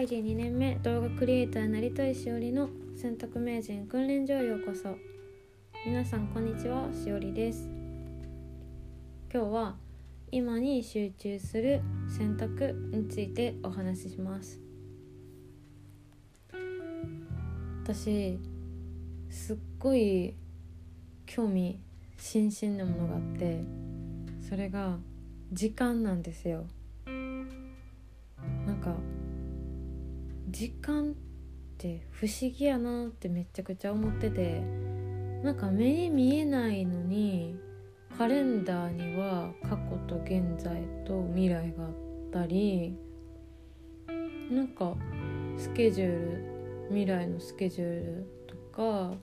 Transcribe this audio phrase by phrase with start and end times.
[0.00, 4.96] 会人2年目動画クリエイターなりといしおりの選択名人訓練所へようこそ。
[5.84, 7.68] 皆さんこんにちはしおりです。
[9.30, 9.76] 今日は
[10.32, 14.58] 今に集中する選択についてお話しします。
[17.84, 18.38] 私
[19.28, 20.34] すっごい
[21.26, 21.78] 興味
[22.16, 23.62] 津々なものがあって
[24.48, 24.96] それが
[25.52, 26.64] 時間なんですよ。
[30.50, 31.14] 時間っ
[31.78, 34.60] て不思議やなってめちゃくちゃ思ってて
[35.42, 37.56] なんか目に見えないのに
[38.18, 41.92] カレンダーには過去と現在と未来があっ
[42.32, 42.98] たり
[44.50, 44.96] なんか
[45.56, 49.14] スケジュール未来のスケジュールとか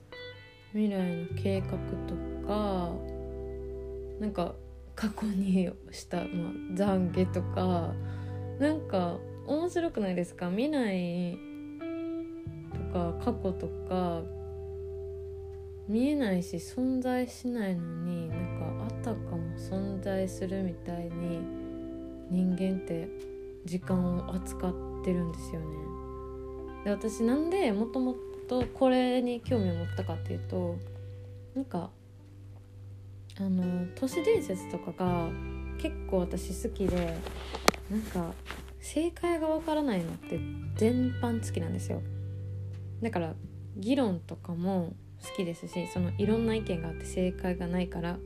[0.72, 1.68] 未来の計画
[2.06, 2.14] と
[2.46, 2.92] か
[4.18, 4.54] なんか
[4.94, 6.26] 過去にした、まあ、
[6.74, 7.92] 懺悔とか
[8.58, 10.50] なんか面白くないですか？
[10.50, 11.38] 未来
[12.72, 14.22] とか過去とか
[15.88, 18.38] 見えないし存在しないのになん
[18.78, 21.40] かあたかも存在するみたいに
[22.30, 23.08] 人間って
[23.64, 25.66] 時間を扱ってるんですよね。
[26.84, 28.16] で私なんでもとも
[28.48, 30.76] とこれに興味を持ったかっていうと
[31.54, 31.90] なんか
[33.40, 35.30] あの都市伝説とかが
[35.78, 37.16] 結構私好きで
[37.90, 38.34] なんか
[38.80, 40.38] 正解がわからないのって
[40.76, 42.00] 全般好きなんですよ。
[43.02, 43.34] だから
[43.76, 48.18] 議論とかも好きですしそのいろんな意見があって正解がないから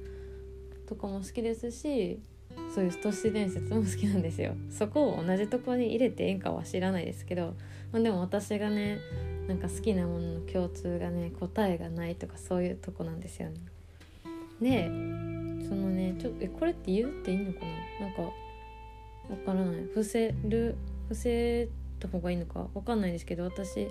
[0.87, 2.21] とかも好きですし
[2.75, 4.55] そういう都市伝説も好きなんですよ。
[4.71, 7.55] そこを同じとこに入れてええんかは知らないですけど、
[7.93, 8.99] まあ、でも私がね
[9.49, 13.57] なんか好きなものの共通がね答えがないとかそういうとこなんですよね。
[14.61, 14.85] で
[15.67, 17.61] そのねちょえこれって言うっていいのか
[18.01, 18.07] な？
[18.07, 18.23] なんか
[19.31, 19.83] わからない。
[19.85, 20.77] 伏せる
[21.09, 21.69] 伏せ
[22.03, 23.89] た方がいいのかわかんないですけど私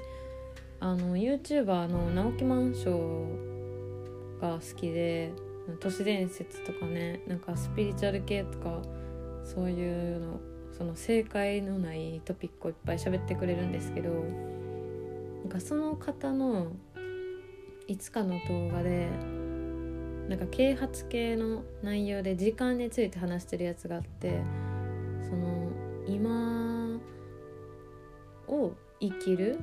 [0.79, 5.31] あの YouTuber の直木マンションが好きで
[5.79, 8.81] 都市伝説とかねなんかスピリチュアル系とか
[9.45, 10.39] そういうの
[10.78, 16.72] その正解のないトピックをいっぱい喋ってくれるんですけどなんかその方の
[17.88, 19.07] いつかの動画で
[20.27, 24.41] なんか啓発系の内容で時間について話してるやつがあって
[25.31, 25.72] その
[26.06, 27.00] 今
[28.50, 29.58] を生きる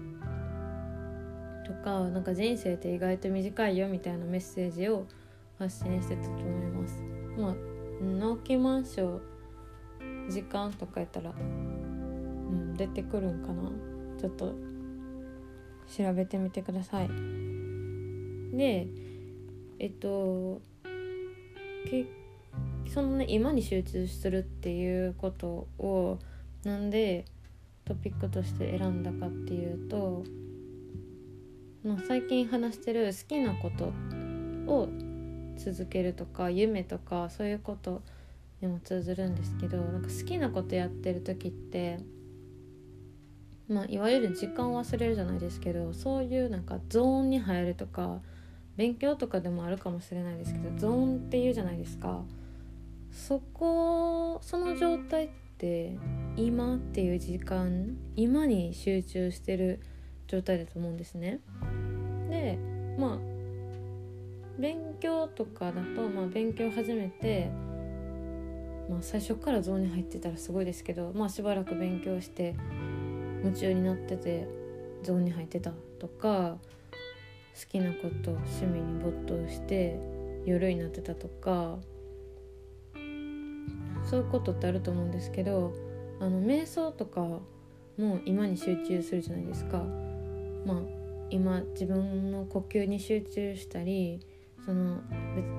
[1.66, 5.04] とかなんか人生って意外と短いよみたいなメッセージを
[5.58, 7.02] 発信してたと思います。
[7.36, 7.54] まあ
[8.02, 9.18] 直木マンショ
[10.02, 13.70] ン時間とかやったら、うん、出てくるんかな
[14.18, 14.54] ちょっと
[15.94, 17.08] 調べてみてください。
[18.56, 18.86] で
[19.78, 20.62] えっと
[21.90, 22.06] け
[22.88, 26.18] そのね今に集中するっていうことを
[26.64, 27.24] なんで
[27.84, 30.24] トピックとして選んだかっていうと、
[31.84, 33.92] まあ、最近話してる好きなこと
[34.70, 34.88] を
[35.56, 38.02] 続けるとか夢とかそういうこと
[38.60, 41.98] にも通ずるんですけどなんか好きなことやってる時って
[43.68, 48.20] まあいわゆる時間を忘れるじゃないですけどそういうなんかゾーンに入るとか
[48.76, 52.22] 勉強とかでもあるかもしれないですけどゾーンっていうじゃないですか。
[53.18, 55.98] そこその状態って
[56.36, 59.80] 今っていう時間今に集中してる
[60.28, 61.40] 状態だと思うんですね。
[62.30, 62.58] で
[62.96, 63.18] まあ
[64.58, 67.50] 勉強とかだと、まあ、勉強始めて、
[68.88, 72.56] まあ、最初からゾーンに入ってたらすごいですけど、まあ、しばらく勉強して
[73.44, 74.48] 夢中になってて
[75.02, 76.56] ゾーンに入ってたとか
[77.60, 79.98] 好きなこと趣味に没頭して
[80.44, 81.78] 夜になってたとか
[84.08, 85.74] そういうことってあると思うんですけど
[86.20, 87.42] あの瞑想とかも
[88.24, 89.82] 今に集中するじゃないですか。
[90.64, 90.98] まあ
[91.30, 94.20] 今自分の呼吸に集中したり
[94.64, 95.00] その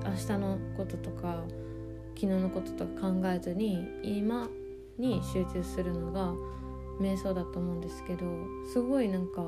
[0.04, 1.44] 明日のこととか
[2.14, 4.48] 昨日のこととか考えずに今
[4.98, 6.32] に集中するのが
[7.00, 8.26] 瞑想だと思うんですけど
[8.72, 9.42] すごいなんか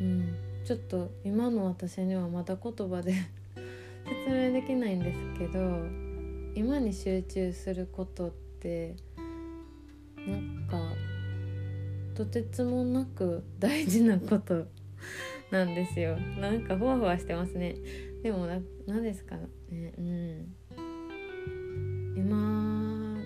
[0.00, 0.34] うん
[0.64, 3.14] ちょっと今の私にはまだ言葉で
[4.26, 6.11] 説明できないんですけど
[6.54, 8.96] 今に集中することって
[10.26, 10.78] なんか
[12.14, 14.66] とてつもなく大事なこと
[15.50, 16.16] なんですよ。
[16.38, 17.76] なんかふわふわしてますね。
[18.22, 19.36] でもな何ですか
[19.70, 19.92] ね。
[19.98, 20.54] うん。
[22.16, 23.18] 今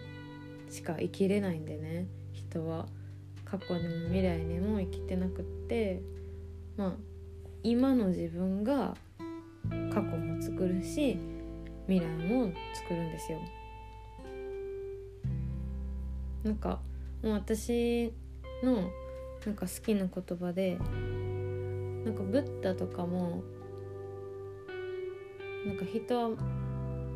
[0.70, 2.06] しか生きれないんでね。
[2.32, 2.86] 人は。
[3.44, 6.02] 過去にも未来にも生きてなくって。
[6.76, 6.92] まあ
[7.62, 8.96] 今の自分が
[9.92, 11.18] 過去も作るし
[11.88, 13.40] 未来も作るんですよ。
[16.44, 16.80] なんか
[17.22, 18.12] もう私
[18.62, 18.90] の
[19.44, 20.76] なんか好きな言葉で
[22.04, 23.42] なんかブッダとかも
[25.66, 26.36] なんか人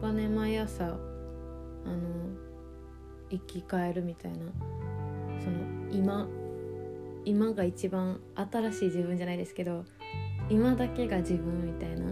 [0.01, 1.99] はね毎朝あの
[3.31, 4.39] 生き返るみたいな
[5.39, 5.59] その
[5.93, 6.27] 今
[7.25, 9.85] 今が一番新しい自分じゃないですけど
[10.49, 12.11] 今だけが自分みたいな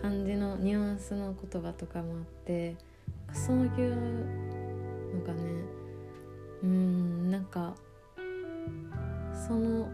[0.00, 2.76] 感じのニュアンスの言葉とかもあって
[3.32, 3.94] そういう
[5.14, 5.40] のがね
[6.62, 7.74] うんなんか
[9.46, 9.88] その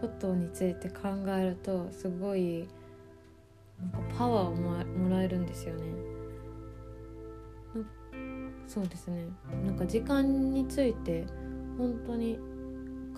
[0.00, 2.68] ことについて考えるとすごい
[3.80, 6.20] なんかパワーをもらえるんですよね。
[8.66, 9.24] そうですね
[9.64, 11.24] なんか時間について
[11.76, 12.38] 本当に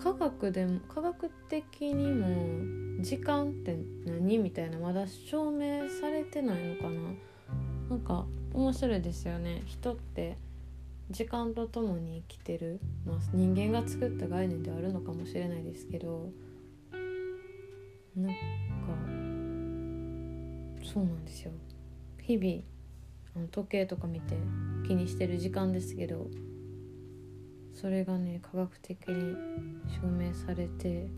[0.01, 4.37] 科学でも科学的にも時間って何？
[4.37, 6.91] みたいなまだ証明されてないのかな？
[7.89, 9.61] なんか面白いですよね。
[9.65, 10.37] 人って
[11.11, 16.31] 時間とともに生きてる、まあ、人間が作った概念ではあるのかもしれないですけど
[18.15, 18.33] なんか
[20.93, 21.51] そうなんですよ。
[22.21, 22.61] 日々
[23.35, 24.37] あの時計とか見て
[24.87, 26.29] 気にしてる時間ですけど
[27.73, 29.35] それがね科学的に
[30.01, 31.09] 証明されて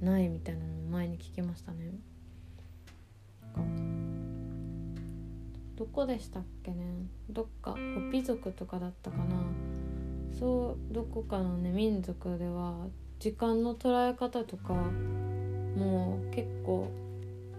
[0.00, 1.92] ないみたいなのを前に聞きましたね。
[5.76, 7.06] どこでしたっけね。
[7.30, 7.76] どっかホ
[8.10, 9.24] ピ族とかだったかな。
[10.38, 12.86] そうどこかのね民族では
[13.18, 16.88] 時間の捉え方とかもう結構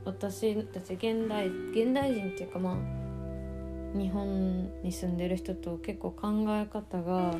[0.06, 7.36] 私たち現代現代人っていうかまあ日本に住んでる人と結構考え方が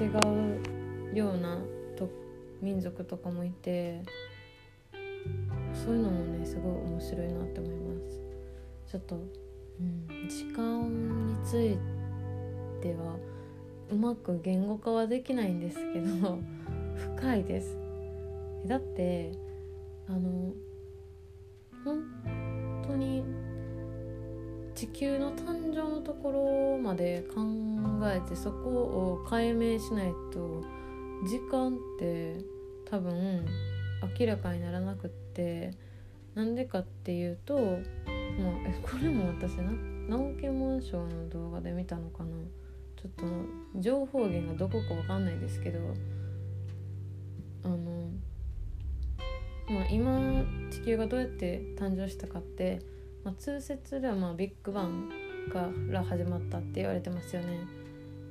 [0.00, 0.06] 違
[1.12, 1.58] うような
[1.96, 2.08] と
[2.62, 4.02] 民族とかもいて
[5.74, 8.20] そういうのもねすごい面白いなって思います。
[8.92, 11.76] ちょっと、うん、時間につい
[12.80, 13.16] ては
[13.90, 16.38] うまく言語化はできないんですけど
[17.18, 17.76] 深いです。
[18.66, 19.32] だって
[20.06, 20.52] あの
[21.84, 23.24] 本当に
[24.74, 27.40] 地球の誕生のところまで考
[28.04, 30.62] えてそこを解明しないと
[31.26, 32.51] 時間って
[32.92, 33.46] 多分
[34.20, 35.70] 明らかにならなくって
[36.34, 37.78] なんでかっていうともう
[38.66, 39.72] えこれも私な
[40.10, 42.36] 直木紋章の動画で見たのかな
[43.00, 43.10] ちょっ
[43.72, 45.78] と情報源がどこかわかんないですけど
[47.64, 48.10] あの
[49.70, 52.82] まあ今地球がどうやって誕生したかって
[53.24, 55.08] まあ、通説ではまあビッグバン
[55.50, 57.60] から始まったって言われてますよね。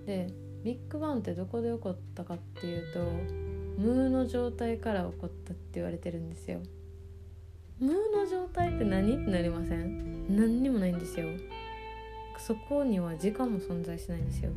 [0.06, 0.28] で
[0.64, 6.62] ビッグバンってどこで起こったかっていうとムーの状態から起こったって言われてるんですよ。
[7.80, 9.14] ムーの状態って何？
[9.14, 10.36] ってなりません？
[10.36, 11.28] 何にもないんですよ。
[12.38, 14.52] そこには時間も存在しないんですよ。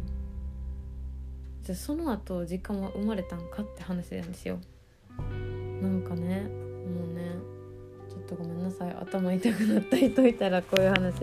[1.62, 4.58] じゃあその後時間は生まれたんかって話なんですよ。
[5.80, 7.30] なんかねもうね
[8.08, 11.20] ちょっとごめんなさい頭痛くなった人いたらこういう話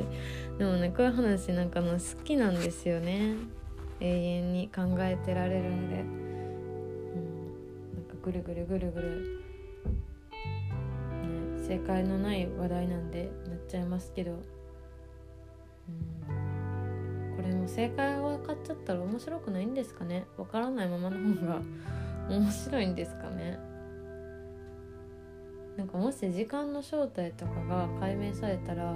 [0.57, 3.35] でもねこういう話なんかの好きなんですよね
[3.99, 6.30] 永遠に考えてられるんで、うん、
[8.23, 9.21] ぐるぐるぐるぐる、
[11.59, 14.35] ね、正解のない話題なんでなっちゃいますけど、う
[16.31, 20.25] ん、これも正解が分かっちゃったら面白くないんですかね？
[20.37, 21.61] 分からないままの方が
[22.29, 23.57] 面白いんですかね？
[25.77, 28.93] なんかもし時間の正体とかが解明されたら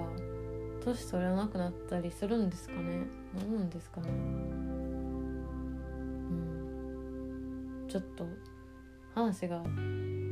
[0.84, 3.08] 年取らなくなったりするんですかね？
[3.34, 4.10] 何なんですかね？
[4.10, 4.12] う
[7.84, 7.88] ん。
[7.88, 8.28] ちょっと
[9.16, 9.64] 話が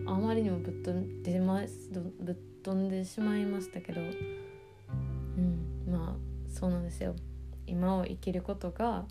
[0.05, 4.03] あまりにもぶっ飛んでますぶっ飛んでしまいましたけどう
[5.41, 7.15] んまあそうなんですよ。
[7.65, 9.05] 今を生きることが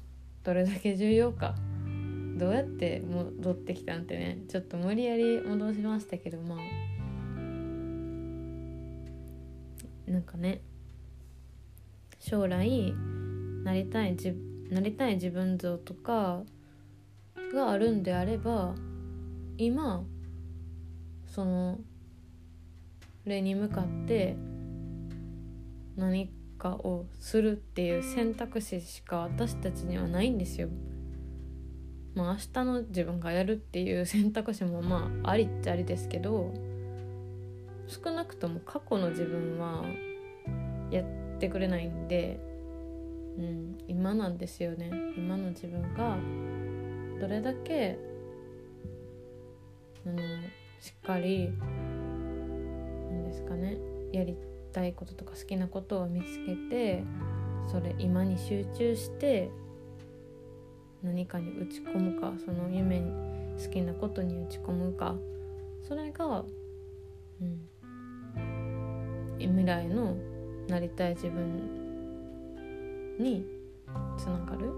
[0.45, 1.55] どれだけ重要か
[2.37, 6.59] どうやって戻ってきたんてねちょっと無理やり戻しましたけどまあ
[10.11, 10.61] なんかね
[12.21, 12.95] 将来
[13.65, 14.35] なりたいじ
[14.71, 16.43] なりたい自分像とか
[17.55, 18.75] があるんであれば
[19.67, 20.05] 今
[21.27, 21.79] その
[23.25, 24.37] 例に向かって
[25.97, 30.69] 何かをするっていう選択肢しか私たちにはないんですよ。
[32.15, 36.53] まあ明日の自分がやるっていう 選択肢もまあありっちゃありですけど
[37.87, 39.85] 少なくとも過去の自分は
[40.91, 42.39] やってくれないんで、
[43.39, 46.19] うん、今なんですよね今の自分が
[47.21, 48.12] どれだけ
[50.07, 50.19] あの
[50.81, 51.55] しっかりな
[53.17, 53.79] んですかね
[54.13, 54.37] やり
[54.73, 57.05] たいこととか好きなことを見つけて
[57.71, 59.51] それ今に集中して
[61.03, 63.11] 何かに打ち込むかその夢に
[63.63, 65.15] 好きなことに打ち込むか
[65.87, 66.45] それが、
[67.41, 67.61] うん、
[69.39, 70.17] 未来の
[70.69, 71.83] なりたい自分
[73.19, 73.45] に
[74.17, 74.73] つながる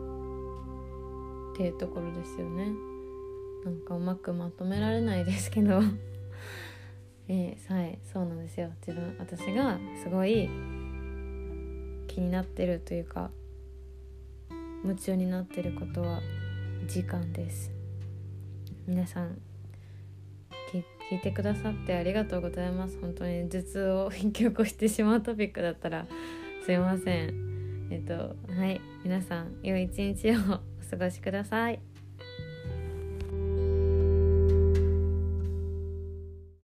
[1.52, 2.93] っていうところですよね。
[3.64, 5.80] なんかうまくまとめられないですけど。
[7.26, 8.71] えー、はいそうなんですよ。
[8.87, 10.49] 自分私がすごい
[12.06, 13.30] 気になってるというか
[14.83, 16.21] 夢中になってることは
[16.87, 17.73] 時間です。
[18.87, 19.40] 皆さん
[21.11, 22.99] 聞いてくださってありがとうございます。
[23.00, 26.06] 本当に頭痛を引き起こしてしまうトピックだったら
[26.64, 27.88] すいません。
[27.90, 28.14] えっと
[28.52, 31.93] はい皆さん良い一日をお過ごしください。